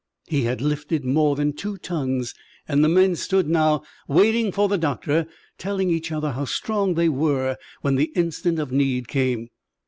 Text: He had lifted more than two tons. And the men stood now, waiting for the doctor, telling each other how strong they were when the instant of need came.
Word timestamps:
He 0.25 0.45
had 0.45 0.61
lifted 0.61 1.05
more 1.05 1.35
than 1.35 1.53
two 1.53 1.77
tons. 1.77 2.33
And 2.67 2.83
the 2.83 2.89
men 2.89 3.15
stood 3.15 3.47
now, 3.47 3.83
waiting 4.07 4.51
for 4.51 4.67
the 4.67 4.79
doctor, 4.79 5.27
telling 5.59 5.91
each 5.91 6.11
other 6.11 6.31
how 6.31 6.45
strong 6.45 6.95
they 6.95 7.07
were 7.07 7.55
when 7.81 7.97
the 7.97 8.11
instant 8.15 8.57
of 8.57 8.71
need 8.71 9.07
came. 9.07 9.49